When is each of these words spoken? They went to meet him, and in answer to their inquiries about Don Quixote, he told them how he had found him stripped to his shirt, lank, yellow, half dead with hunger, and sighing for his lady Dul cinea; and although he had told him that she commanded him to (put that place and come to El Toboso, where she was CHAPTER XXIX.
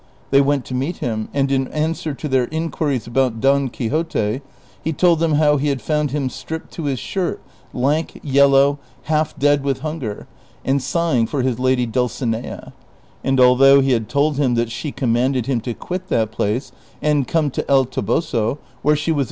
They 0.31 0.41
went 0.41 0.65
to 0.65 0.73
meet 0.73 0.97
him, 0.97 1.29
and 1.31 1.51
in 1.51 1.67
answer 1.67 2.15
to 2.15 2.27
their 2.27 2.45
inquiries 2.47 3.05
about 3.05 3.39
Don 3.39 3.69
Quixote, 3.69 4.41
he 4.83 4.93
told 4.93 5.19
them 5.19 5.33
how 5.35 5.57
he 5.57 5.67
had 5.67 5.79
found 5.79 6.09
him 6.09 6.27
stripped 6.27 6.71
to 6.73 6.85
his 6.85 6.97
shirt, 6.97 7.39
lank, 7.71 8.19
yellow, 8.23 8.79
half 9.03 9.37
dead 9.37 9.63
with 9.63 9.81
hunger, 9.81 10.25
and 10.65 10.81
sighing 10.81 11.27
for 11.27 11.43
his 11.43 11.59
lady 11.59 11.85
Dul 11.85 12.07
cinea; 12.09 12.73
and 13.23 13.39
although 13.39 13.79
he 13.79 13.91
had 13.91 14.09
told 14.09 14.37
him 14.37 14.55
that 14.55 14.71
she 14.71 14.91
commanded 14.91 15.45
him 15.45 15.61
to 15.61 15.75
(put 15.75 16.07
that 16.07 16.31
place 16.31 16.71
and 16.99 17.27
come 17.27 17.51
to 17.51 17.69
El 17.69 17.85
Toboso, 17.85 18.57
where 18.81 18.95
she 18.95 19.11
was 19.11 19.13
CHAPTER 19.17 19.19
XXIX. 19.19 19.19